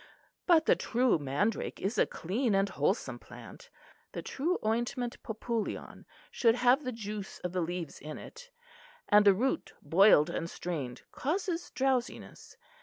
[0.47, 3.69] But the true mandrake is a clean and wholesome plant.
[4.13, 8.49] The true ointment Populeon should have the juice of the leaves in it;
[9.09, 12.57] and the root boiled and strained causes drowsiness.